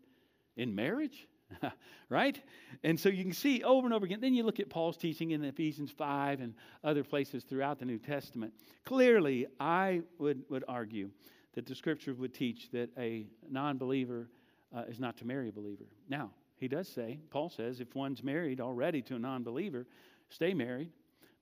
[0.59, 1.27] in marriage?
[2.11, 2.39] right?
[2.85, 4.21] And so you can see over and over again.
[4.21, 7.99] Then you look at Paul's teaching in Ephesians 5 and other places throughout the New
[7.99, 8.53] Testament.
[8.85, 11.11] Clearly, I would, would argue
[11.55, 14.29] that the scripture would teach that a non believer
[14.77, 15.87] uh, is not to marry a believer.
[16.09, 19.87] Now, he does say, Paul says, if one's married already to a non believer,
[20.29, 20.91] stay married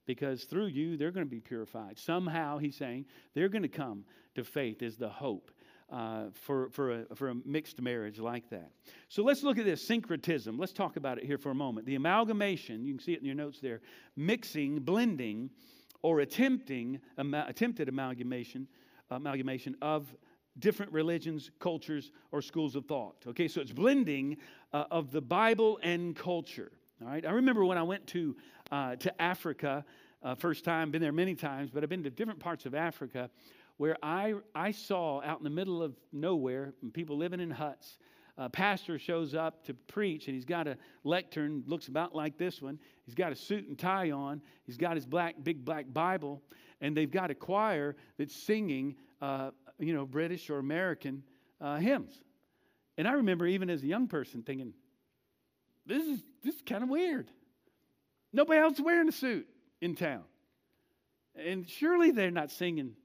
[0.07, 1.99] because through you they're going to be purified.
[1.99, 4.05] Somehow, he's saying, they're going to come
[4.37, 5.51] to faith is the hope.
[5.89, 8.73] Uh, for, for, a, for a mixed marriage like that.
[9.09, 10.59] So let's look at this syncretism.
[10.59, 11.87] Let's talk about it here for a moment.
[11.87, 13.81] The amalgamation, you can see it in your notes there,
[14.17, 15.49] mixing, blending,
[16.03, 18.67] or attempting, attempted amalgamation,
[19.11, 20.13] amalgamation of
[20.59, 23.23] different religions, cultures, or schools of thought.
[23.27, 24.39] Okay, so it's blending
[24.73, 26.73] uh, of the Bible and culture.
[27.01, 28.37] All right, I remember when I went to
[28.73, 29.85] uh, to Africa
[30.23, 30.91] uh, first time.
[30.91, 33.31] Been there many times, but I've been to different parts of Africa
[33.77, 37.99] where I, I saw out in the middle of nowhere, people living in huts,
[38.39, 42.61] a pastor shows up to preach and he's got a lectern looks about like this
[42.61, 42.79] one.
[43.05, 44.43] He's got a suit and tie on.
[44.65, 46.43] He's got his black big black bible
[46.83, 51.23] and they've got a choir that's singing uh, you know british or american
[51.63, 52.13] uh, hymns.
[52.99, 54.75] And i remember even as a young person thinking
[55.87, 57.31] this is this is kind of weird.
[58.33, 59.47] Nobody else wearing a suit
[59.81, 60.25] in town.
[61.35, 62.97] And surely they're not singing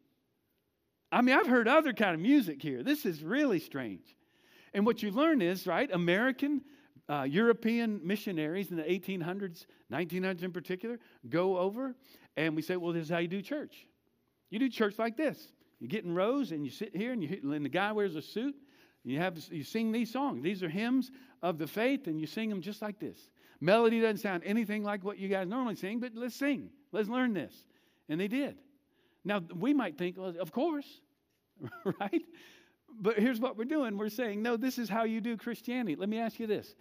[1.11, 2.83] I mean, I've heard other kind of music here.
[2.83, 4.15] This is really strange.
[4.73, 6.61] And what you learn is, right, American,
[7.09, 11.95] uh, European missionaries in the 1800s, 1900s in particular, go over
[12.37, 13.85] and we say, well, this is how you do church.
[14.49, 15.51] You do church like this.
[15.79, 18.21] You get in rows and you sit here and, you, and the guy wears a
[18.21, 18.55] suit.
[19.03, 20.43] You, have, you sing these songs.
[20.43, 23.17] These are hymns of the faith and you sing them just like this.
[23.59, 26.69] Melody doesn't sound anything like what you guys normally sing, but let's sing.
[26.91, 27.53] Let's learn this.
[28.07, 28.57] And they did.
[29.23, 30.87] Now, we might think, well, of course,
[31.99, 32.21] right?
[32.99, 33.97] But here's what we're doing.
[33.97, 35.95] We're saying, no, this is how you do Christianity.
[35.95, 36.75] Let me ask you this.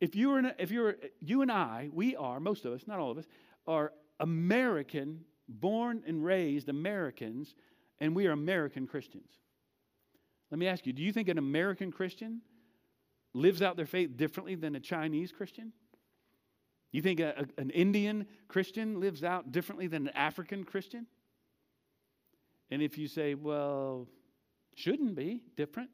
[0.00, 3.10] If you were, if you're, you and I, we are, most of us, not all
[3.10, 3.26] of us,
[3.66, 7.54] are American, born and raised Americans,
[8.00, 9.30] and we are American Christians.
[10.50, 12.40] Let me ask you, do you think an American Christian
[13.32, 15.72] lives out their faith differently than a Chinese Christian?
[16.90, 21.06] You think a, a, an Indian Christian lives out differently than an African Christian?
[22.72, 24.08] And if you say, well,
[24.76, 25.90] shouldn't be different,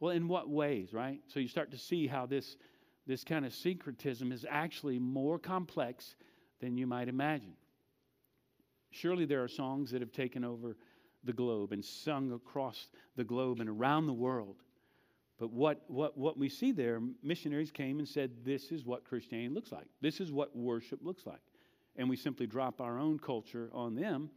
[0.00, 1.20] well, in what ways, right?
[1.28, 2.56] So you start to see how this,
[3.06, 6.16] this kind of syncretism is actually more complex
[6.60, 7.52] than you might imagine.
[8.90, 10.76] Surely there are songs that have taken over
[11.22, 14.56] the globe and sung across the globe and around the world.
[15.38, 19.54] But what, what, what we see there, missionaries came and said, This is what Christianity
[19.54, 19.86] looks like.
[20.00, 21.42] This is what worship looks like.
[21.94, 24.30] And we simply drop our own culture on them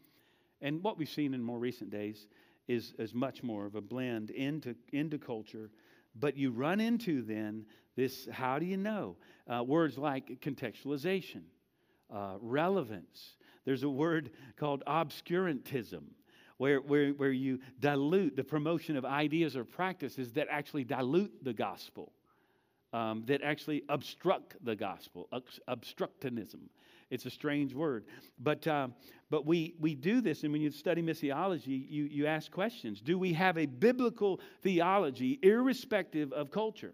[0.62, 2.28] and what we've seen in more recent days
[2.68, 5.70] is, is much more of a blend into, into culture.
[6.16, 7.66] But you run into then
[7.96, 9.18] this how do you know?
[9.48, 11.42] Uh, words like contextualization,
[12.14, 13.36] uh, relevance.
[13.66, 16.04] There's a word called obscurantism.
[16.58, 21.52] Where, where, where you dilute the promotion of ideas or practices that actually dilute the
[21.52, 22.14] gospel,
[22.94, 25.28] um, that actually obstruct the gospel,
[25.68, 26.70] obstructionism.
[27.10, 28.06] It's a strange word.
[28.40, 28.88] But, uh,
[29.30, 33.02] but we, we do this, and when you study missiology, you, you ask questions.
[33.02, 36.94] Do we have a biblical theology irrespective of culture?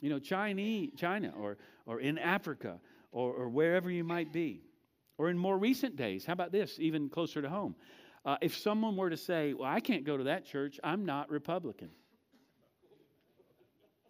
[0.00, 2.80] You know, Chinese, China or, or in Africa
[3.12, 4.62] or, or wherever you might be.
[5.18, 7.74] Or in more recent days, how about this, even closer to home?
[8.24, 11.28] Uh, if someone were to say, Well, I can't go to that church, I'm not
[11.28, 11.90] Republican.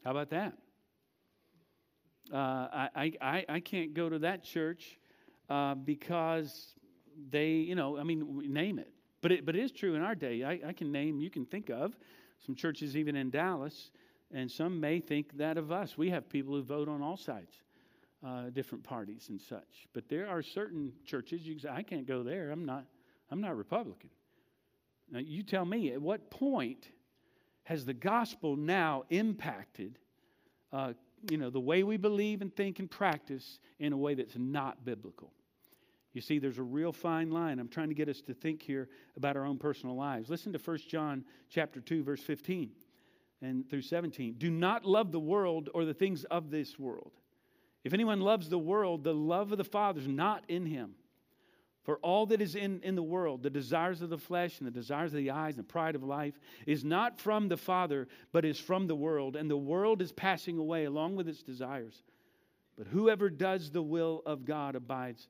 [0.05, 0.53] How about that?
[2.33, 4.98] Uh, I, I, I can't go to that church
[5.49, 6.75] uh, because
[7.31, 8.91] they, you know, I mean, name it.
[9.21, 10.45] But it, but it is true in our day.
[10.45, 11.97] I, I can name, you can think of
[12.45, 13.91] some churches even in Dallas,
[14.33, 15.99] and some may think that of us.
[15.99, 17.63] We have people who vote on all sides,
[18.25, 19.89] uh, different parties and such.
[19.93, 22.51] But there are certain churches you can say, I can't go there.
[22.51, 22.85] I'm not,
[23.31, 24.11] I'm not Republican.
[25.11, 26.89] Now, you tell me, at what point
[27.65, 29.99] has the gospel now impacted
[30.73, 30.93] uh,
[31.29, 34.85] you know, the way we believe and think and practice in a way that's not
[34.85, 35.33] biblical.
[36.19, 37.61] You see, there's a real fine line.
[37.61, 40.29] I'm trying to get us to think here about our own personal lives.
[40.29, 42.73] Listen to 1 John chapter 2, verse 15
[43.41, 44.35] and through 17.
[44.37, 47.13] Do not love the world or the things of this world.
[47.85, 50.97] If anyone loves the world, the love of the Father is not in him.
[51.85, 54.73] For all that is in, in the world, the desires of the flesh and the
[54.73, 56.35] desires of the eyes and the pride of life,
[56.67, 59.37] is not from the Father, but is from the world.
[59.37, 62.03] And the world is passing away along with its desires.
[62.77, 65.29] But whoever does the will of God abides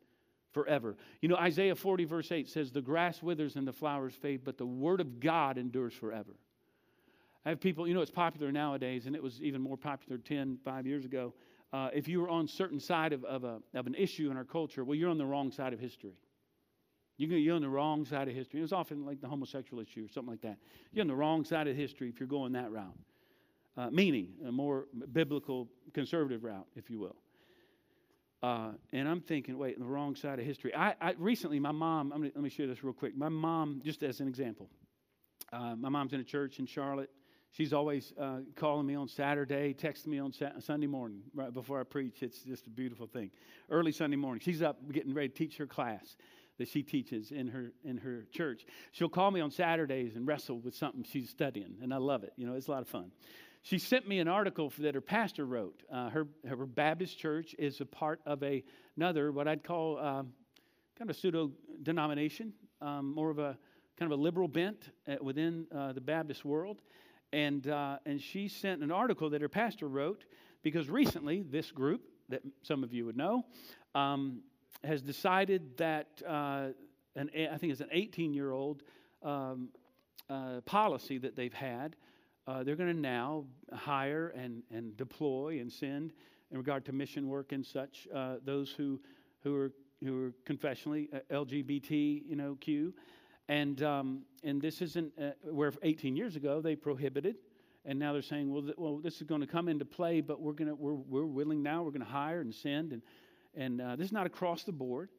[0.59, 0.97] forever.
[1.21, 4.59] You know, Isaiah 40, verse 8 says, The grass withers and the flowers fade, but
[4.59, 6.35] the word of God endures forever.
[7.47, 10.59] I have people, you know, it's popular nowadays, and it was even more popular 10,
[10.65, 11.33] 5 years ago.
[11.73, 14.45] Uh, if you were on certain side of, of, a, of an issue in our
[14.45, 16.17] culture, well, you're on the wrong side of history.
[17.19, 18.59] You're on the wrong side of history.
[18.59, 20.57] It was often like the homosexual issue or something like that.
[20.93, 22.99] You're on the wrong side of history if you're going that route.
[23.77, 27.17] Uh, meaning a more biblical, conservative route, if you will.
[28.43, 30.75] Uh, and I'm thinking, wait, the wrong side of history.
[30.75, 32.11] I, I recently, my mom.
[32.11, 33.17] Gonna, let me share this real quick.
[33.17, 34.69] My mom, just as an example,
[35.53, 37.11] uh, my mom's in a church in Charlotte.
[37.51, 41.81] She's always uh, calling me on Saturday, texting me on sa- Sunday morning right before
[41.81, 42.23] I preach.
[42.23, 43.31] It's just a beautiful thing.
[43.71, 46.17] Early Sunday morning, she's up getting ready to teach her class
[46.59, 48.67] that she teaches in her in her church.
[48.93, 52.33] She'll call me on Saturdays and wrestle with something she's studying, and I love it.
[52.37, 53.13] You know, it's a lot of fun.
[53.63, 55.83] She sent me an article that her pastor wrote.
[55.93, 58.63] Uh, her her Baptist church is a part of a,
[58.97, 60.33] another what I'd call um,
[60.99, 63.57] kind of a pseudo denomination, um, more of a
[63.99, 66.83] kind of a liberal bent uh, within uh, the Baptist world.
[67.33, 70.25] And, uh, and she sent an article that her pastor wrote
[70.63, 73.45] because recently this group, that some of you would know,
[73.95, 74.41] um,
[74.85, 76.69] has decided that uh,
[77.17, 78.83] an, I think it's an 18 year old
[79.23, 79.69] um,
[80.65, 81.97] policy that they've had.
[82.49, 86.13] Uh, they're going to now hire and, and deploy and send,
[86.51, 88.99] in regard to mission work and such, uh, those who,
[89.43, 89.71] who, are,
[90.03, 92.95] who are confessionally uh, LGBT, you know, Q.
[93.51, 97.37] And, um, and this isn't uh, where 18 years ago they prohibited,
[97.85, 100.41] and now they're saying, well, th- well this is going to come into play, but
[100.41, 102.95] we're, gonna, we're, we're willing now, we're going to hire and send.
[102.95, 103.03] And,
[103.55, 105.11] and uh, this is not across the board,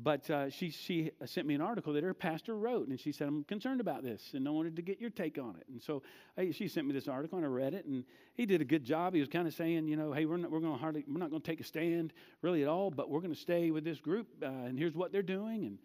[0.00, 3.26] but uh, she, she sent me an article that her pastor wrote, and she said,
[3.26, 5.64] I'm concerned about this, and I wanted to get your take on it.
[5.68, 6.02] And so
[6.52, 9.14] she sent me this article, and I read it, and he did a good job.
[9.14, 11.30] He was kind of saying, you know, hey, we're not, we're gonna hardly, we're not
[11.30, 13.98] going to take a stand really at all, but we're going to stay with this
[13.98, 15.78] group, uh, and here's what they're doing, and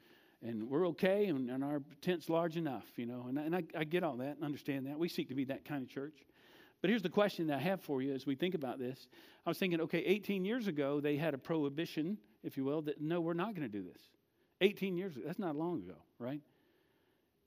[0.45, 3.28] and we're okay, and, and our tent's large enough, you know.
[3.30, 4.99] And, and I, I get all that and understand that.
[4.99, 6.26] We seek to be that kind of church.
[6.82, 9.08] But here's the question that I have for you as we think about this.
[9.45, 13.01] I was thinking, okay, 18 years ago, they had a prohibition, if you will, that
[13.01, 14.01] no, we're not going to do this.
[14.62, 16.41] 18 years ago, that's not long ago, right?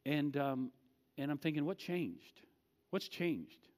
[0.04, 0.70] And, um,
[1.18, 2.40] and I'm thinking, what changed?
[2.90, 3.68] What's changed?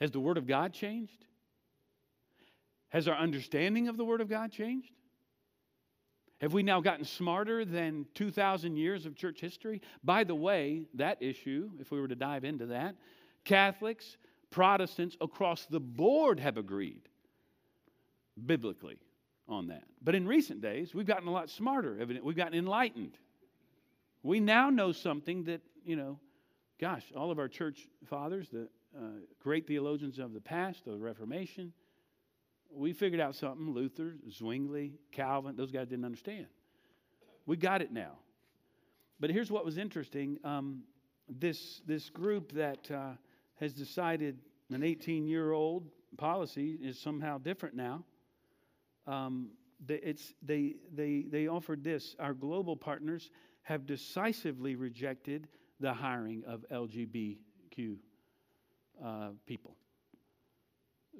[0.00, 1.24] Has the Word of God changed?
[2.88, 4.92] Has our understanding of the Word of God changed?
[6.40, 9.80] Have we now gotten smarter than 2,000 years of church history?
[10.02, 12.96] By the way, that issue, if we were to dive into that,
[13.44, 14.16] Catholics,
[14.50, 17.08] Protestants across the board have agreed
[18.46, 18.98] biblically
[19.48, 19.84] on that.
[20.02, 21.98] But in recent days, we've gotten a lot smarter.
[22.22, 23.18] We've gotten enlightened.
[24.22, 26.18] We now know something that, you know,
[26.80, 29.00] gosh, all of our church fathers, the uh,
[29.40, 31.72] great theologians of the past, the Reformation,
[32.70, 36.46] we figured out something Luther, Zwingli, Calvin, those guys didn't understand.
[37.46, 38.18] We got it now.
[39.20, 40.82] But here's what was interesting um,
[41.28, 43.12] this, this group that uh,
[43.60, 44.38] has decided
[44.70, 48.04] an 18 year old policy is somehow different now.
[49.06, 49.50] Um,
[49.84, 53.30] they, it's, they, they, they offered this our global partners
[53.62, 55.48] have decisively rejected
[55.80, 57.96] the hiring of LGBTQ
[59.04, 59.76] uh, people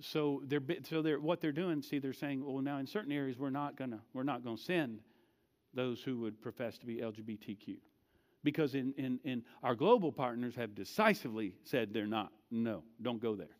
[0.01, 1.83] so they're so they're what they're doing.
[1.83, 5.01] See, they're saying, well, now in certain areas we're not gonna we're not gonna send
[5.73, 7.77] those who would profess to be LGBTQ,
[8.43, 12.33] because in in in our global partners have decisively said they're not.
[12.51, 13.57] No, don't go there.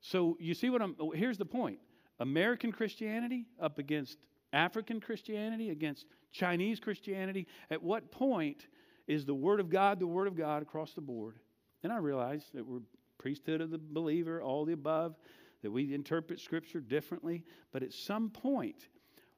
[0.00, 0.94] So you see what I'm.
[1.00, 1.78] Oh, here's the point:
[2.18, 4.18] American Christianity up against
[4.52, 7.46] African Christianity against Chinese Christianity.
[7.70, 8.68] At what point
[9.06, 11.36] is the Word of God the Word of God across the board?
[11.82, 12.80] And I realize that we're
[13.24, 15.16] priesthood of the believer, all the above,
[15.62, 17.42] that we interpret Scripture differently.
[17.72, 18.88] But at some point,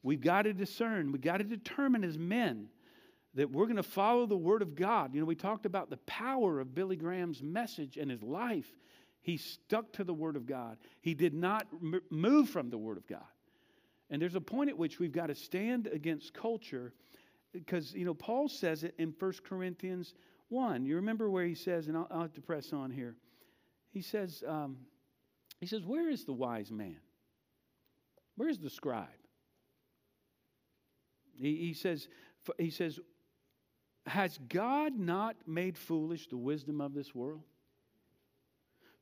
[0.02, 2.68] we've got to discern, we've got to determine as men
[3.34, 5.14] that we're going to follow the Word of God.
[5.14, 8.74] You know, we talked about the power of Billy Graham's message and his life.
[9.26, 11.66] He stuck to the Word of God, he did not
[12.10, 13.24] move from the Word of God.
[14.08, 16.92] And there's a point at which we've got to stand against culture
[17.52, 20.14] because, you know, Paul says it in 1 Corinthians
[20.48, 20.84] 1.
[20.84, 23.16] You remember where he says, and I'll, I'll have to press on here
[23.96, 24.76] he says, um,
[25.58, 26.98] he says, where is the wise man?
[28.36, 29.08] Where is the scribe?
[31.34, 32.06] He, he says,
[32.58, 33.00] he says,
[34.06, 37.40] has God not made foolish the wisdom of this world?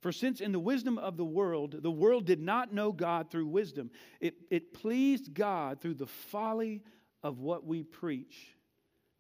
[0.05, 3.47] For since in the wisdom of the world, the world did not know God through
[3.47, 3.91] wisdom,
[4.21, 6.83] it, it pleased God through the folly
[7.23, 8.55] of what we preach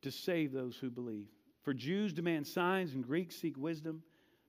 [0.03, 1.29] to save those who believe.
[1.63, 4.03] For Jews demand signs and Greeks seek wisdom.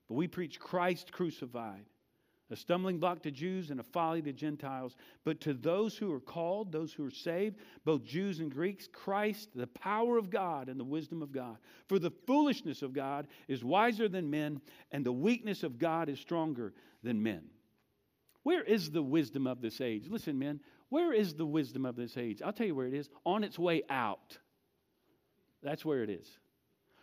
[0.08, 1.86] But we preach Christ crucified,
[2.50, 4.94] a stumbling block to Jews and a folly to Gentiles.
[5.24, 9.50] But to those who are called, those who are saved, both Jews and Greeks, Christ,
[9.54, 11.56] the power of God and the wisdom of God.
[11.88, 14.60] For the foolishness of God is wiser than men,
[14.92, 16.72] and the weakness of God is stronger
[17.02, 17.42] than men.
[18.44, 20.06] Where is the wisdom of this age?
[20.08, 22.42] Listen, men, where is the wisdom of this age?
[22.42, 24.38] I'll tell you where it is on its way out.
[25.64, 26.28] That's where it is.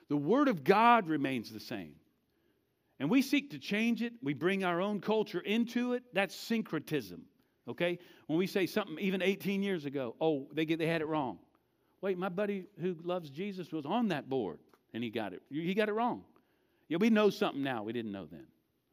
[0.08, 1.96] The Word of God remains the same.
[3.00, 6.04] And we seek to change it, we bring our own culture into it.
[6.14, 7.24] That's syncretism.
[7.68, 8.00] Okay?
[8.28, 11.40] When we say something even 18 years ago, oh, they, get, they had it wrong.
[12.02, 14.60] Wait, my buddy who loves Jesus was on that board
[14.94, 15.42] and he got it.
[15.50, 16.24] He got it wrong.
[16.90, 18.46] Yeah, we know something now we didn't know then.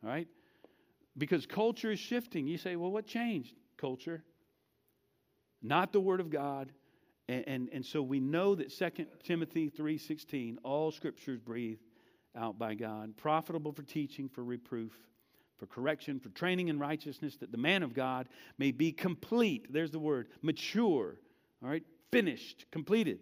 [0.03, 0.29] All right?
[1.19, 2.47] Because culture is shifting.
[2.47, 3.55] You say, well, what changed?
[3.77, 4.23] Culture.
[5.61, 6.71] Not the Word of God.
[7.29, 11.83] And, and, and so we know that 2 Timothy 3.16, all scriptures breathed
[12.37, 14.93] out by God, profitable for teaching, for reproof,
[15.59, 18.29] for correction, for training in righteousness, that the man of God
[18.59, 19.73] may be complete.
[19.73, 21.17] There's the word, mature,
[21.63, 23.21] all right, finished, completed,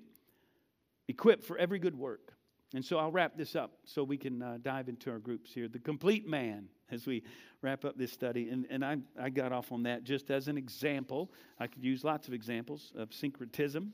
[1.08, 2.32] equipped for every good work.
[2.74, 5.68] And so I'll wrap this up so we can uh, dive into our groups here.
[5.68, 7.22] The complete man, as we
[7.62, 8.50] wrap up this study.
[8.50, 11.32] And, and I, I got off on that just as an example.
[11.58, 13.92] I could use lots of examples of syncretism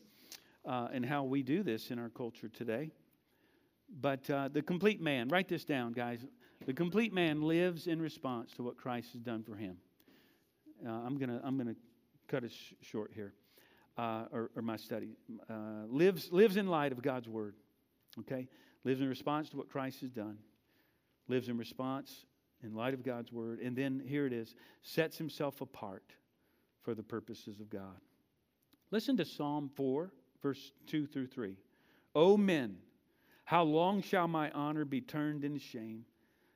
[0.66, 2.90] uh, and how we do this in our culture today.
[4.00, 6.24] But uh, the complete man, write this down, guys.
[6.66, 9.76] The complete man lives in response to what Christ has done for him.
[10.86, 11.76] Uh, I'm going to I'm gonna
[12.28, 13.34] cut sh- short here,
[13.96, 15.16] uh, or, or, my study.
[15.48, 17.54] Uh, lives, lives in light of God's word,
[18.20, 18.48] okay?
[18.84, 20.38] Lives in response to what Christ has done.
[21.28, 22.26] Lives in response
[22.62, 23.60] in light of God's word.
[23.60, 26.04] And then here it is sets himself apart
[26.82, 28.00] for the purposes of God.
[28.90, 31.56] Listen to Psalm 4, verse 2 through 3.
[32.14, 32.76] O men,
[33.44, 36.04] how long shall my honor be turned into shame?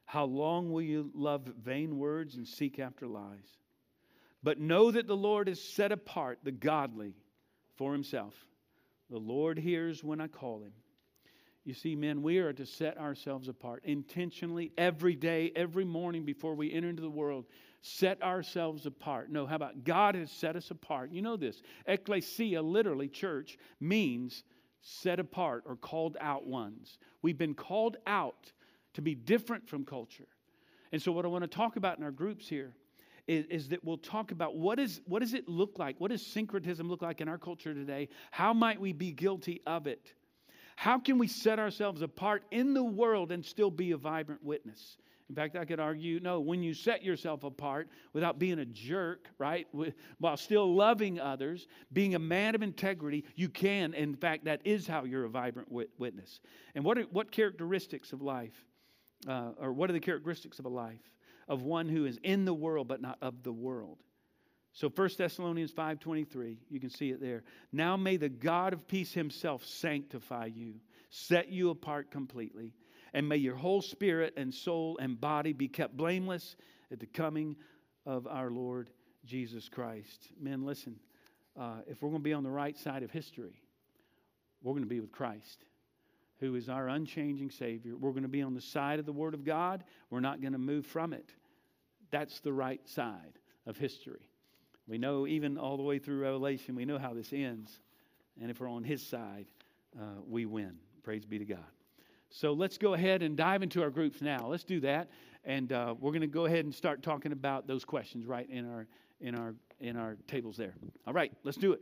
[0.06, 3.56] How long will you love vain words and seek after lies?
[4.42, 7.14] But know that the Lord has set apart the godly
[7.76, 8.34] for himself.
[9.10, 10.72] The Lord hears when I call him.
[11.64, 16.54] You see, men, we are to set ourselves apart intentionally every day, every morning before
[16.54, 17.44] we enter into the world.
[17.82, 19.30] Set ourselves apart.
[19.30, 21.12] No, how about God has set us apart?
[21.12, 21.60] You know this.
[21.86, 24.44] Ecclesia, literally, church, means
[24.80, 26.98] set apart or called out ones.
[27.22, 28.52] We've been called out
[28.94, 30.28] to be different from culture.
[30.92, 32.72] And so, what I want to talk about in our groups here
[33.26, 35.96] is, is, that we'll talk about what, is, what does it look like?
[35.98, 38.08] What does syncretism look like in our culture today?
[38.30, 40.14] How might we be guilty of it?
[40.76, 44.96] How can we set ourselves apart in the world and still be a vibrant witness?
[45.28, 49.28] In fact, I could argue no, when you set yourself apart without being a jerk,
[49.38, 49.66] right,
[50.18, 53.92] while still loving others, being a man of integrity, you can.
[53.92, 56.40] In fact, that is how you're a vibrant witness.
[56.74, 58.54] And what, are, what characteristics of life,
[59.28, 61.12] uh, or what are the characteristics of a life
[61.46, 63.98] of one who is in the world but not of the world?
[64.72, 67.42] So 1 Thessalonians 5:23, you can see it there.
[67.72, 70.74] Now may the God of peace himself sanctify you,
[71.10, 72.74] set you apart completely
[73.12, 76.56] and may your whole spirit and soul and body be kept blameless
[76.90, 77.56] at the coming
[78.06, 78.90] of our Lord
[79.24, 80.28] Jesus Christ.
[80.40, 80.96] Men, listen,
[81.58, 83.62] uh, if we're going to be on the right side of history,
[84.62, 85.64] we're going to be with Christ,
[86.40, 87.96] who is our unchanging Savior.
[87.96, 89.84] We're going to be on the side of the Word of God.
[90.10, 91.30] We're not going to move from it.
[92.10, 94.30] That's the right side of history.
[94.86, 97.80] We know, even all the way through Revelation, we know how this ends.
[98.40, 99.46] And if we're on His side,
[99.98, 100.78] uh, we win.
[101.02, 101.77] Praise be to God.
[102.30, 104.46] So let's go ahead and dive into our groups now.
[104.46, 105.08] Let's do that,
[105.44, 108.70] and uh, we're going to go ahead and start talking about those questions right in
[108.70, 108.86] our
[109.20, 110.74] in our in our tables there.
[111.06, 111.80] All right, let's do it.